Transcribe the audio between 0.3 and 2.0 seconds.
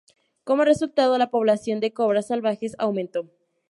Como resultado, la población de